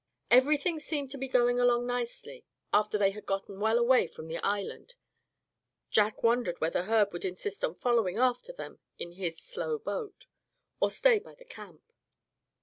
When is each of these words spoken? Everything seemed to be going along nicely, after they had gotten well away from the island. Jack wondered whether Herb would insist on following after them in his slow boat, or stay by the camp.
Everything 0.31 0.79
seemed 0.79 1.11
to 1.11 1.17
be 1.19 1.27
going 1.27 1.59
along 1.59 1.85
nicely, 1.85 2.43
after 2.73 2.97
they 2.97 3.11
had 3.11 3.27
gotten 3.27 3.59
well 3.59 3.77
away 3.77 4.07
from 4.07 4.27
the 4.27 4.39
island. 4.39 4.95
Jack 5.91 6.23
wondered 6.23 6.59
whether 6.59 6.85
Herb 6.85 7.13
would 7.13 7.23
insist 7.23 7.63
on 7.63 7.75
following 7.75 8.17
after 8.17 8.51
them 8.51 8.79
in 8.97 9.11
his 9.11 9.37
slow 9.37 9.77
boat, 9.77 10.25
or 10.79 10.89
stay 10.89 11.19
by 11.19 11.35
the 11.35 11.45
camp. 11.45 11.83